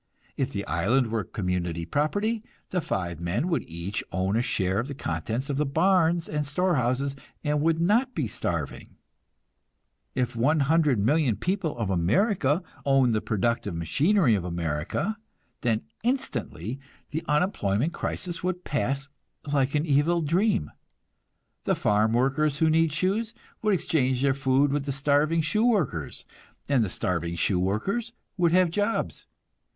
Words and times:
If 0.35 0.51
the 0.51 0.65
island 0.65 1.11
were 1.11 1.23
community 1.23 1.85
property, 1.85 2.41
the 2.71 2.81
five 2.81 3.19
men 3.19 3.47
would 3.49 3.61
each 3.69 4.03
own 4.11 4.35
a 4.35 4.41
share 4.41 4.79
of 4.79 4.87
the 4.87 4.95
contents 4.95 5.47
of 5.47 5.57
the 5.57 5.65
barns 5.67 6.27
and 6.27 6.43
storehouses, 6.43 7.15
and 7.43 7.61
would 7.61 7.79
not 7.79 8.15
be 8.15 8.27
starving. 8.27 8.97
If 10.15 10.33
the 10.33 10.39
100,000,000 10.39 11.39
people 11.39 11.77
of 11.77 11.91
America 11.91 12.63
owned 12.83 13.13
the 13.13 13.21
productive 13.21 13.75
machinery 13.75 14.33
of 14.33 14.43
America, 14.43 15.17
then 15.61 15.83
instantly 16.01 16.79
the 17.11 17.23
unemployment 17.27 17.93
crisis 17.93 18.43
would 18.43 18.63
pass 18.63 19.07
like 19.53 19.75
an 19.75 19.85
evil 19.85 20.21
dream. 20.21 20.71
The 21.65 21.75
farm 21.75 22.13
workers 22.13 22.57
who 22.57 22.71
need 22.71 22.91
shoes 22.91 23.35
would 23.61 23.75
exchange 23.75 24.23
their 24.23 24.33
food 24.33 24.71
with 24.73 24.85
the 24.85 24.91
starving 24.91 25.41
shoe 25.41 25.67
workers, 25.67 26.25
and 26.67 26.83
the 26.83 26.89
starving 26.89 27.35
shoe 27.35 27.59
workers 27.59 28.13
would 28.35 28.51
have 28.53 28.71
jobs. 28.71 29.27